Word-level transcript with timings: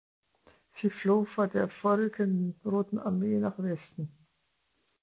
Sie 0.73 0.89
floh 0.89 1.25
vor 1.25 1.47
der 1.47 1.69
vorrückenden 1.69 2.59
Roten 2.65 2.97
Armee 2.97 3.37
nach 3.37 3.59
Westen. 3.59 4.11